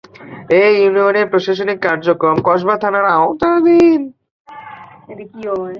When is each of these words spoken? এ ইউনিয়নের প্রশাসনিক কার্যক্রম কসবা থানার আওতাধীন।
এ 0.53 0.63
ইউনিয়নের 0.79 1.27
প্রশাসনিক 1.31 1.77
কার্যক্রম 1.87 2.37
কসবা 2.47 2.75
থানার 2.81 3.05
আওতাধীন। 3.15 4.01